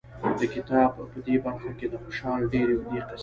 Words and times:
د 0.39 0.41
کتاب 0.53 0.89
په 1.13 1.19
دې 1.25 1.35
برخه 1.45 1.71
کې 1.79 1.87
د 1.89 1.95
خوشحال 2.03 2.41
ډېرې 2.53 2.73
اوږې 2.77 3.01
قصیدې 3.07 3.19